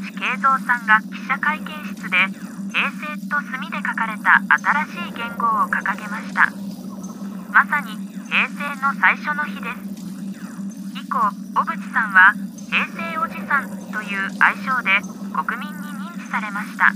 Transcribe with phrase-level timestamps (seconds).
[0.00, 2.16] 年1月7日小渕恵三さんが記者会見室で
[2.72, 6.50] 平成と墨で書かれた新しい元号を掲げました。
[7.52, 7.92] まさに
[8.28, 9.90] 平成の最初の日です。
[10.96, 12.34] 以降小渕さんは
[12.70, 15.00] 平成おじさんという愛称で
[15.34, 16.92] 国民に認知されました。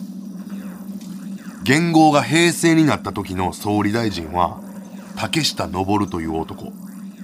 [1.64, 4.61] 元号が平成になった時の総理大臣は
[5.16, 6.73] 竹下登という男。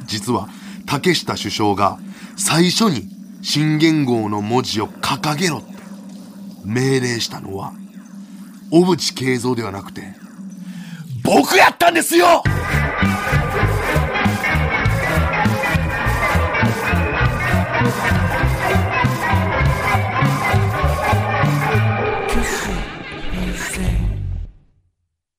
[0.06, 0.48] 実は
[0.86, 1.98] 竹下首相が
[2.36, 3.08] 最初に
[3.42, 5.62] 新元号の文字を掲げろ
[6.64, 7.72] 命令したのは
[8.70, 10.02] 小渕恵三ではなくて
[11.22, 12.42] 僕やったんですよ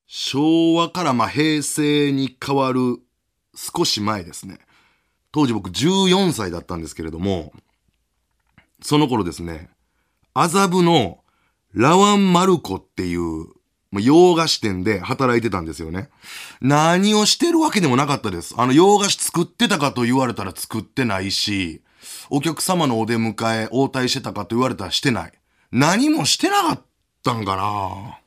[0.08, 3.00] 昭和からまあ平成に変わる
[3.54, 4.60] 少し前ですね。
[5.34, 7.52] 当時僕14歳だったんですけれども、
[8.82, 9.70] その頃ですね、
[10.34, 11.20] 麻布の
[11.74, 13.48] ラワンマルコっていう
[14.00, 16.10] 洋菓子店で働いてたんですよね。
[16.62, 18.56] 何をしてるわけでもなかったです。
[18.58, 21.82] あの洋菓子作ってたかと言われたら作ってないし、
[22.30, 25.34] お客様のお出迎え、応対してたかと言われたらしてない。
[25.72, 26.82] 何もしてなかっ
[27.24, 28.20] たんかな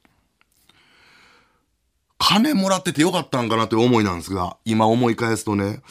[2.18, 5.82] 金もらっててよかったんかなという思いなんですが、今思い返すとね。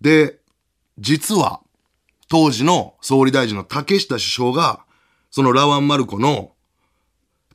[0.00, 0.38] で、
[0.98, 1.60] 実は、
[2.28, 4.83] 当時の総理大臣の竹下首相が、
[5.34, 6.52] そのラワンマルコの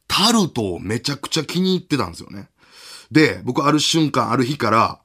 [0.05, 2.49] タルトをめちゃくちゃ気に入ってたんですよね。
[3.09, 4.99] で、僕ある瞬間、ある日から、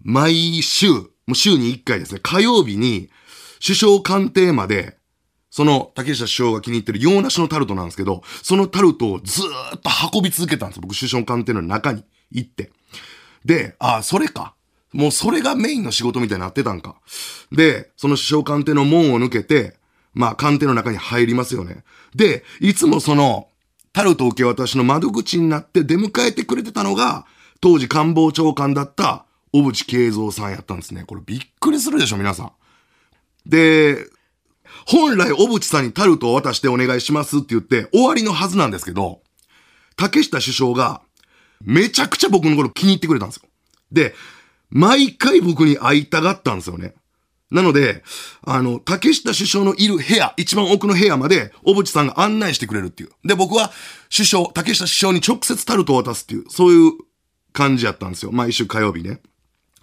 [0.00, 3.10] 毎週、もう週に1回ですね、火曜日に
[3.62, 4.96] 首相官邸まで、
[5.50, 10.80] その竹下首相が気に入ってる洋梨のタルトなんですけど、そのタルトをずーっと運び続けたんですよ。
[10.86, 12.72] 僕首相官邸の中に行って。
[13.44, 14.54] で、ああ、それか。
[14.94, 16.96] もうそれがメインの仕事みたいになってたんか。
[17.50, 19.76] で、その首相官邸の門を抜けて、
[20.14, 21.84] まあ官邸の中に入りますよね。
[22.14, 23.48] で、いつもその、
[23.92, 27.26] タルト受け渡しの窓口になって出迎えてくれてたのが、
[27.60, 31.04] 当時官房長官だった小渕恵三さんやったんですね。
[31.06, 32.52] これびっくりするでしょ、皆さん。
[33.46, 34.06] で、
[34.86, 39.20] 本来小渕さんにタルトを渡してお願いしますって言って終わりのはずなんですけど、
[39.96, 41.02] 竹下首相が
[41.60, 43.42] めちゃくちゃ僕のこと気に入ってくれたんですよ。
[43.92, 44.14] で、
[44.70, 46.94] 毎回僕に会いたがったんですよね。
[47.52, 48.02] なので、
[48.44, 53.10] あの、竹下首相のいる部屋、一番奥の部屋まで、小渕さんが案内してくれるっていう。
[53.28, 53.70] で、僕は
[54.14, 56.92] 首相、竹下首相に直接タルトを渡すっていう、そういう
[57.52, 58.32] 感じやったんですよ。
[58.32, 59.20] 毎週火曜日ね。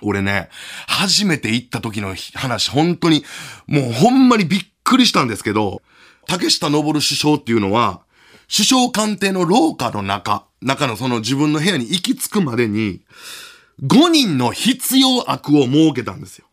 [0.01, 0.49] 俺ね、
[0.87, 3.23] 初めて行った時の話、本当に、
[3.67, 5.83] もうほんまにびっくりしたんですけど、
[6.27, 8.01] 竹下登首相っていうのは、
[8.51, 13.01] 首相官邸の廊下の中、中のその自分の部屋に行き着くまでに、
[13.83, 16.48] 5人の必要悪を設けたんですよ。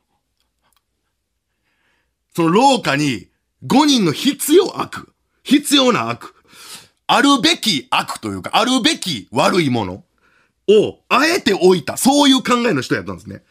[2.36, 3.28] その廊下に
[3.66, 6.34] 5人の必要悪、必要な悪、
[7.06, 10.04] あるべき悪というか、あるべき悪いもの
[10.68, 13.42] をあえて置いた、そういう考えの人やったんですね。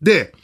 [0.00, 0.34] で、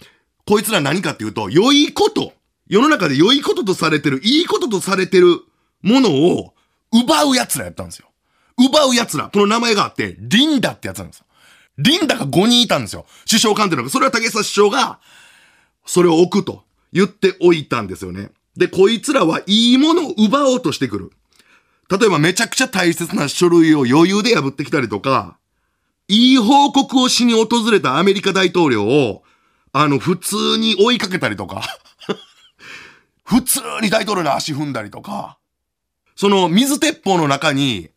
[0.46, 2.34] こいつら何かっていうと、良いこと、
[2.68, 5.40] 世の中で良いこととされてる、いいこととされてる
[5.80, 6.52] ものを
[6.92, 8.10] 奪う奴らやったんですよ。
[8.58, 9.30] 奪う奴ら。
[9.32, 11.24] この名前があって、リンダってやつなんですよ。
[11.78, 13.06] リンダが5人いたんですよ。
[13.26, 13.88] 首相官邸の。
[13.88, 15.00] それは竹下首相が、
[15.86, 16.65] それを置くと
[16.96, 18.30] 言っておいたんですよね。
[18.56, 21.10] で、こいつらはいいものを奪おうとしてくる。
[21.90, 25.36] 例えばめちゃくちゃ大切な書類を余裕で破ってきたりとか、
[26.08, 29.24] いい報告をしに訪れたアメリカ大統領を、
[29.72, 31.62] あの、普通に追いかけたりとか、
[33.24, 35.36] 普通に大統領の足踏んだりとか、
[36.14, 37.90] その水鉄砲の中に、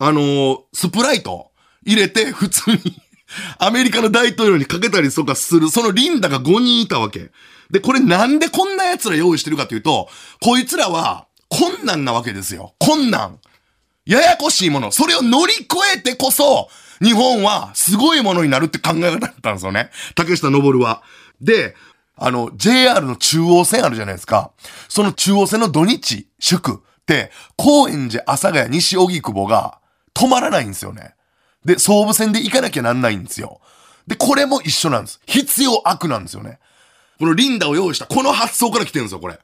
[0.00, 1.52] あのー、スプライト
[1.86, 3.00] 入れて普通に
[3.58, 7.30] アメリカの大統領にかけたりとかする、そのリンダが5人いたわけ。
[7.70, 10.08] で、これなんでこんな奴ら用意してるかというと、
[10.40, 12.74] こいつらは困難なわけですよ。
[12.78, 13.38] 困難。
[14.06, 14.90] ややこしいもの。
[14.92, 16.68] それを乗り越えてこそ、
[17.02, 19.90] 日本はすごいものになるって考え方だったんですよね。
[20.14, 21.02] 竹下登は。
[21.40, 21.74] で、
[22.16, 24.52] あの、JR の中央線あるじゃないですか。
[24.88, 29.78] その中央線の土日、祝って。、高円寺、阿佐ヶ谷、西荻窪が
[30.14, 31.14] 止まらないんですよね。
[31.64, 33.60] で、総武線で行かなきゃなんないんですよ。
[34.06, 35.20] で、これも一緒なんです。
[35.26, 36.58] 必要悪なんですよね。
[37.20, 39.38] このリンダを用意した、この発想から来てるんですよ、これ。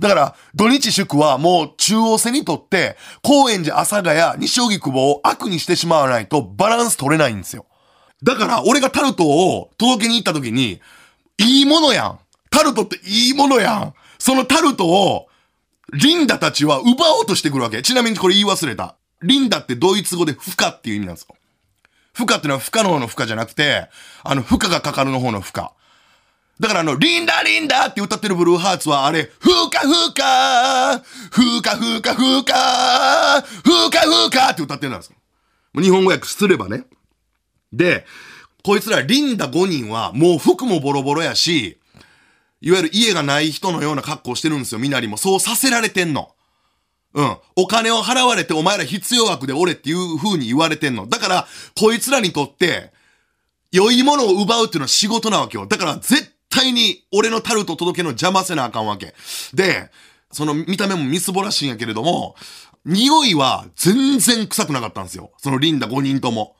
[0.00, 7.66] だから、土日祝はもう中央線にとって、高円寺、阿佐ヶ谷、西荻窪を悪にしてしまわないとバランス取れないんですよ。
[8.22, 10.80] だから、俺がタルトを届けに行った時に、
[11.36, 12.18] いいものやん。
[12.48, 13.94] タルトっていいものやん。
[14.18, 15.28] そのタルトを
[15.92, 17.82] リンダたちは奪おうとしてくるわけ。
[17.82, 18.96] ちなみにこれ言い忘れた。
[19.22, 21.36] リンダってドイツ語で負荷っていう意味なんですよ。
[22.14, 23.88] 負荷っていうのは不可能の負荷じゃなくて、
[24.24, 25.68] あの、負荷がかかるの方の負荷。
[26.60, 30.98] だからあの、リンダリンダって歌ってるブルーハーツはあれ、ふうかふうか
[31.30, 35.16] ふうかふうかふうかふうかふうかって歌ってるんですよ。
[35.82, 36.84] 日本語訳すればね。
[37.72, 38.06] で、
[38.62, 41.78] こいつらリンダ5人はもう服もボロボロやし、
[42.60, 45.16] いわゆる家がない人のような格好してるんですよ、みなりも。
[45.16, 46.32] そうさせられてんの。
[47.14, 47.36] うん。
[47.56, 51.08] お金を払われてお前ら必要枠で俺っていう風に言われてんの。
[51.08, 51.46] だから、
[51.78, 52.92] こいつらにとって、
[53.72, 55.66] 良いものを奪うっていうのは仕事なわけよ。
[55.66, 59.14] だから絶対に俺のタルト届けの邪魔せなあかんわけ。
[59.54, 59.90] で、
[60.30, 62.36] その見た目もみすぼらしいんやけれども、
[62.84, 65.32] 匂いは全然臭くなかったんですよ。
[65.38, 66.56] そのリンダ5人とも。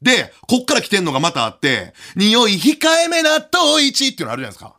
[0.00, 4.74] で、こっから来てんのがまたあって、匂い控えめ納豆1っていうのあるじゃないですか。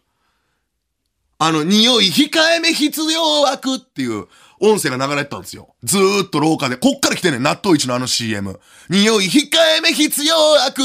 [1.39, 4.27] あの、匂い控えめ必要枠っていう
[4.59, 5.75] 音声が流れてたんですよ。
[5.83, 6.77] ずーっと廊下で。
[6.77, 8.59] こっから来てんねん、納豆1のあの CM。
[8.89, 10.81] 匂い控えめ必要枠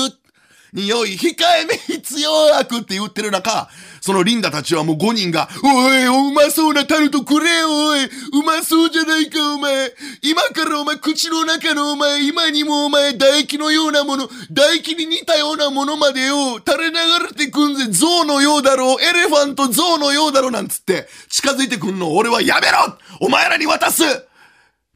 [0.73, 3.69] 匂い控えめ必要悪って言ってる中、
[4.01, 8.09] そのリンダたちはもう5人が、おい、おうまそうなタルトくれよ、おい、う
[8.45, 9.93] まそうじゃないか、お前。
[10.23, 22.99] 今からお前、口の中のお前、今にもお前、唾液のようなもの、唾液に似たようなものまでよ、垂れ流れてくんぜ、象のようだろう、エレファント象のようだろう、なんつって、近づいてくんの、俺はやめろ。
[23.21, 24.03] お前らに渡す。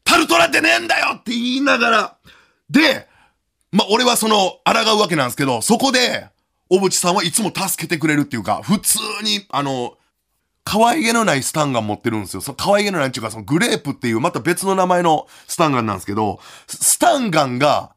[0.03, 1.15] タルトなんてねえんだよ。
[1.15, 2.15] って言いながら、
[2.69, 3.07] で、
[3.73, 6.27] まあ、俺はその、抗うわけなんですけど、そこで、
[6.69, 9.97] 小渕さんはいつも助けてくれるっていうか、普通に、あの、
[10.63, 12.41] 可愛げのないスタンガン持ってるんですよ。
[12.41, 17.95] その可愛げのないっていうか、そのグレープっていうまた別の名前のスタンガンなんですけど、スタンガンが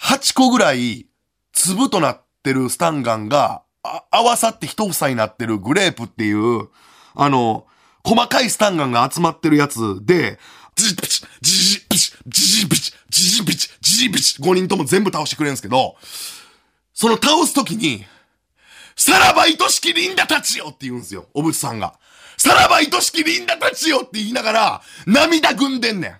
[0.00, 1.08] 8個ぐらい
[1.52, 3.62] 粒となってるスタンガンが
[4.10, 6.68] 合わさって一房になってるグレープっていう、
[7.14, 7.66] あの、
[8.04, 10.38] 細かいスタンガンが集まってるやつで、
[10.80, 15.96] ジジピチ、ジジピチ、ジジピチ、ジジピチ、ジジピチ、5人とも全部倒してくれるんですけど、
[16.94, 18.06] その倒すときに、
[18.96, 21.98] さらば愛しきリンダたちよって言うんですよ、おぶつさんが。
[22.38, 26.16] さらば愛しきリンダたちよって言いながら、涙ぐんでんねん。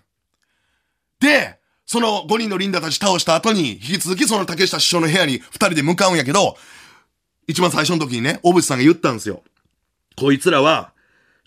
[1.20, 6.58] で、その5人のリンダたち倒した後に、引き続きその竹下首相の部屋に2人で向かうんやけど、
[7.46, 9.42] 一番最初の時にね、小渕さんが言ったんですよ。
[10.16, 10.92] こいつらは、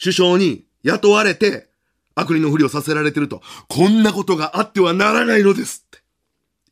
[0.02, 1.73] 首相に雇われて、
[2.16, 3.42] 悪人のふりをさせられてると。
[3.68, 6.00] こんなことがあってはならないのですって。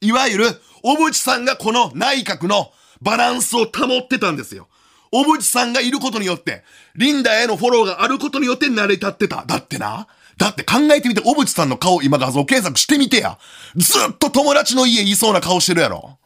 [0.05, 0.45] いわゆる、
[0.83, 2.71] 小渕さんがこの内閣の
[3.01, 4.67] バランスを保ってたんですよ。
[5.11, 6.63] 小渕さんがいることによって、
[6.95, 9.43] リンダへのフォローがあることによって成り立ってた。
[9.45, 10.07] だってな。
[10.38, 13.38] だって考えてみて、小渕さんの顔今画像検索してみてや。
[13.75, 16.17] ずっと友達の家いそうな顔してるやろ。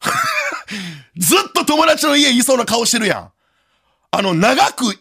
[1.16, 3.32] ずっと友達の家いそうな顔してるやん。
[4.10, 4.94] あの、長く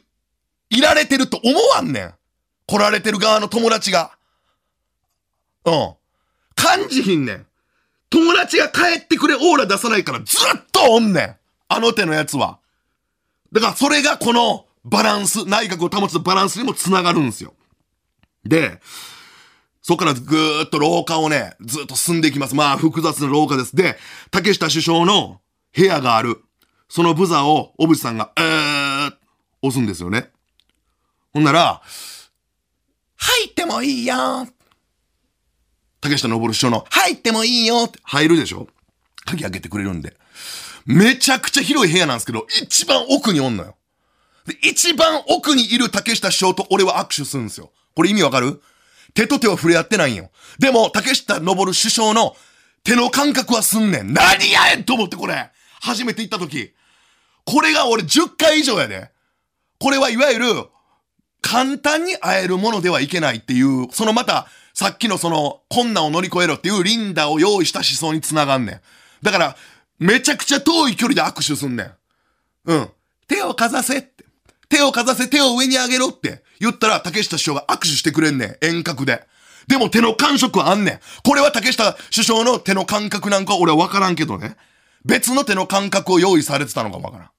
[0.69, 2.13] いられてると思わんねん。
[2.67, 4.11] 来られてる側の友達が。
[5.65, 5.93] うん。
[6.55, 7.45] 感じひんねん。
[8.09, 11.35] 友達が帰ってくれオーラ出さないからずっとおんねん。
[11.69, 12.59] あの手のやつは。
[13.51, 17.53] だからそれがこのバランス、内閣を保つバランスにもつながるんですよ。
[18.43, 18.81] で、
[19.81, 22.55] そこからぐーっと廊下をね、ずっと進んでいきます。
[22.55, 23.75] まあ複雑な廊下です。
[23.75, 23.97] で、
[24.29, 25.39] 竹下首相の
[25.75, 26.43] 部屋がある。
[26.89, 29.13] そのブザーを小渕さんが、えー、
[29.61, 30.29] 押すんですよね。
[31.33, 31.81] ほんなら、
[33.23, 34.47] 入ってもいいよ
[36.01, 38.68] 竹下登首相の、入ってもいいよって入るでしょ？
[39.25, 40.18] 鍵開けてくれるんで。
[40.87, 43.75] めちゃくちゃ広い部屋なんですけど、一番奥におんのよ。
[44.47, 47.71] で、一番奥にいる竹下首相と俺は握手するんですよ。
[47.95, 48.59] これ意味わかる？
[49.13, 50.31] 手と手は触れ合ってないんよ。
[50.57, 52.35] でも、竹下登首相の
[52.83, 54.11] 手の感覚はすんねん。
[54.11, 55.51] 何やねんと思ってこれ。
[55.81, 56.73] 初めて行った時。
[57.45, 59.11] これが俺10回以上やで。
[59.80, 60.45] これはいわゆる、
[61.51, 68.81] 簡単に会えるものではいけないっていう、そのまた、さっきのその、困難を乗り越えろっていうリンダを用意した思想につながんねん。
[69.21, 69.57] だから、
[69.99, 71.91] めちゃくちゃ遠い距離で握手すんねん。
[72.67, 72.89] うん。
[73.27, 74.23] 手をかざせって。
[74.69, 78.57] 手をかざせ、手を上に上げろって言ったら、竹下首相が握手してくれんねん。
[78.61, 79.27] 遠隔で。
[79.67, 80.99] でも手の感触はあんねん。
[81.21, 84.55] これは竹下首相の手の感覚なんか俺はわからんけどね。
[85.03, 87.29] 別の手の感覚を用意されてたのかもわからん。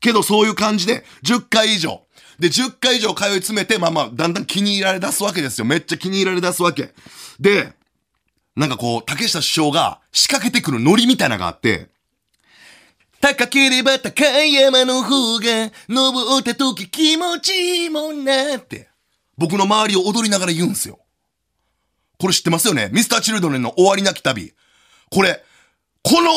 [0.00, 2.03] けどそういう感じで、10回以上、
[2.38, 5.64] で、10回以上通い詰めて、まあまあ、だんだん気に入られ出すわけですよ。
[5.64, 6.94] めっちゃ気に入られ出すわけ。
[7.38, 7.72] で、
[8.56, 11.88] なんかこう、竹下首相が仕掛けてくるノリみたいなのがあって、
[13.20, 18.88] 高ければ高い山の方が、登った時気持ちいいもんなって、
[19.36, 21.00] 僕の周りを踊りながら言うんすよ。
[22.18, 22.90] これ知ってますよね？
[22.92, 24.52] ミスターチルドレンの終わりなき旅。
[25.10, 25.42] これ、
[26.02, 26.30] この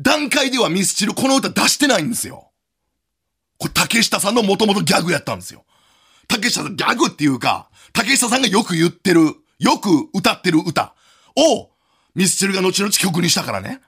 [0.00, 2.50] 段階ではミスチルこの歌出してないんですよ。
[3.58, 5.64] これ竹下さんのもともとギャグやったんですよ。
[6.28, 10.94] 竹下さん、ギャグっていうか、竹下さんがよく言ってる、よく歌ってる歌
[11.36, 11.70] を、
[12.14, 13.80] ミスチルが後々曲にしたからね。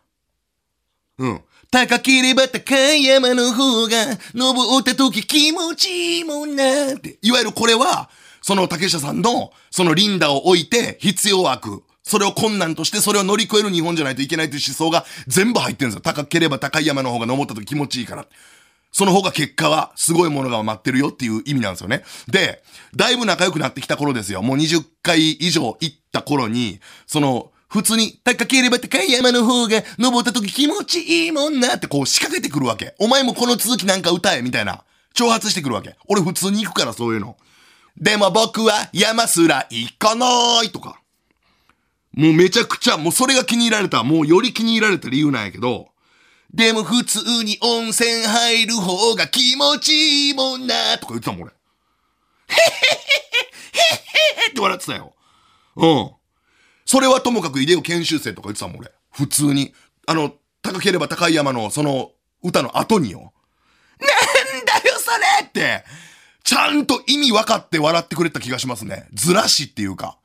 [1.18, 1.40] うん。
[1.70, 7.18] 高ければ高い山の方が、登った時気持ちいいもんなって。
[7.22, 8.08] いわゆるこれは、
[8.42, 11.82] その竹下さんの、そのリンダを置いて必要悪。
[12.04, 16.00] それを困難としてそれを乗り越える日本じゃないといけないという思想が全部入ってるんですよ。
[16.02, 18.26] 高ければ高い山の方が登った時気持ちいいから。
[18.96, 22.02] その方が結果はすごいものが待ってるよっていう意味なんですよね。
[22.28, 22.62] で、
[22.94, 24.40] だいぶ仲良くなってきた頃ですよ。
[24.40, 32.94] もう20回以上行った頃に、その、普通に高ければ高い山の方が登った時気持ちいいもんなってこう仕掛けてくるわけ。
[32.98, 34.82] お前もこの続きなんか歌えみたいな。
[35.14, 35.94] 挑発してくるわけ。
[36.08, 37.36] 俺普通に行くからそういうの。
[37.98, 41.02] でも僕は山すら行かないとか。
[42.14, 45.90] もうめちゃくちゃ、もうそれが気に入られた、もうより気に入られた理由なんやけど、
[46.56, 51.52] でも普通に温泉入る方が気持ちいいもんなとか言ってたもん俺。
[51.52, 52.96] へへへ
[53.74, 55.14] へへへって笑ってたよ。
[55.76, 56.10] うん。
[56.86, 58.90] それはともかくイデオ研修生とか言ってたもん俺。
[59.12, 59.74] 普通に。
[60.06, 60.32] あの、
[60.62, 63.34] 高ければ高い山のその歌の後によ。
[64.00, 65.84] なんだよそれって、
[66.42, 69.08] ちゃんと意味分かって笑ってくれた気がしますね。
[69.12, 70.16] ずらしっていうか。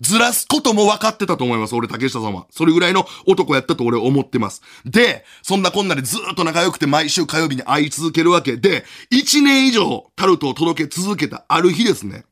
[0.00, 1.74] ずらすことも分かってたと思います。
[1.74, 2.46] 俺、竹下さんは。
[2.50, 4.62] それぐらいの男やったと俺思ってます。
[4.84, 12.24] で、そんなこんなでずっと仲良くて毎週火曜日に会い続けるわけで、1年以上タルトを届け続けたある日ですね。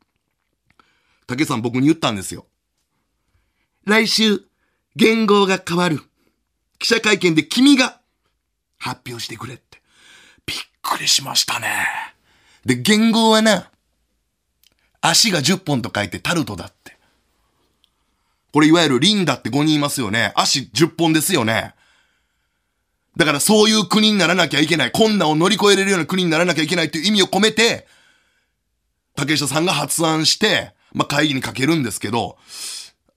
[1.27, 2.47] 竹さん僕に言ったんですよ。
[3.85, 4.43] 来週、
[4.95, 6.01] 言語が変わる。
[6.79, 8.01] 記者会見で君が
[8.79, 9.83] 発表してくれって。
[10.47, 11.69] びっくりしましたね。
[12.65, 13.71] で、言語はな、
[15.01, 16.96] 足が10本と書いてタルトだって。
[18.57, 20.33] これいわゆるリンダって5人いますよね。
[20.35, 21.75] 足10本ですよね。
[23.15, 24.93] だからそういう国にならなきゃいけない。
[24.93, 27.87] 困難を乗り越えれるような国にならなきゃいけないっていう意味を込めて、
[29.15, 32.39] 竹下さんが発案して、まあ、会議にかけるんですけど、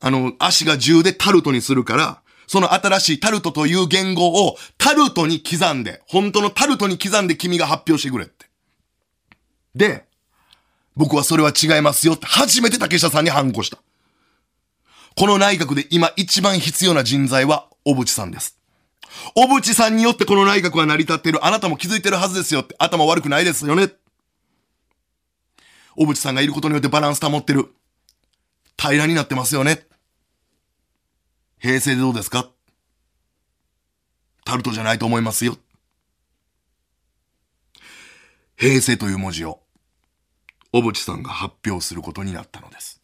[0.01, 8.46] あの、足が10でタルトにするから、その新しいタルトという言語をタルトに刻んで、本当のタルトに刻んで君が発表してくれって。
[9.74, 10.03] で、
[10.98, 13.77] 僕はそれは違いますよって初めて竹下さんに反抗した。
[15.19, 18.57] この内閣で今一番必要な人材は小渕さんです。
[19.35, 21.45] 小渕さんによってこの内閣は成り立っている。
[21.45, 22.73] あなたも気づいてるはずですよって。
[22.79, 23.89] 頭悪くないですよね。
[25.97, 27.67] 小渕さんがいることによってバランス保ってる。
[28.77, 29.85] 平らになってますよね。
[31.59, 32.49] 平成でどうですか？
[34.45, 35.57] タルトじゃないと思いますよ。
[38.55, 39.59] 平成という文字を
[40.71, 42.99] 小渕さんが発表することになったのです。